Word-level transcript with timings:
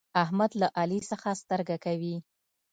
احمد 0.23 0.51
له 0.61 0.67
علي 0.79 0.99
څخه 1.11 1.29
سترګه 1.41 1.75
کوي. 1.85 2.15